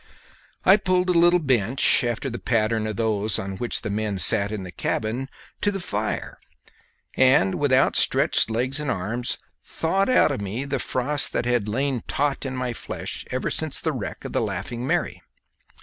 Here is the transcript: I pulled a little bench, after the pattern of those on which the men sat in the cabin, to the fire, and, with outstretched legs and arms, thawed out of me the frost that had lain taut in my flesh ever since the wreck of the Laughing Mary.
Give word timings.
I 0.65 0.77
pulled 0.77 1.09
a 1.11 1.13
little 1.13 1.37
bench, 1.37 2.03
after 2.03 2.27
the 2.27 2.39
pattern 2.39 2.87
of 2.87 2.95
those 2.95 3.37
on 3.37 3.57
which 3.57 3.83
the 3.83 3.91
men 3.91 4.17
sat 4.17 4.51
in 4.51 4.63
the 4.63 4.71
cabin, 4.71 5.29
to 5.61 5.69
the 5.71 5.79
fire, 5.79 6.39
and, 7.15 7.53
with 7.53 7.71
outstretched 7.71 8.49
legs 8.49 8.79
and 8.79 8.89
arms, 8.89 9.37
thawed 9.63 10.09
out 10.09 10.31
of 10.31 10.41
me 10.41 10.65
the 10.65 10.79
frost 10.79 11.33
that 11.33 11.45
had 11.45 11.67
lain 11.69 12.01
taut 12.07 12.47
in 12.47 12.55
my 12.55 12.73
flesh 12.73 13.25
ever 13.29 13.51
since 13.51 13.79
the 13.79 13.93
wreck 13.93 14.25
of 14.25 14.33
the 14.33 14.41
Laughing 14.41 14.87
Mary. 14.87 15.21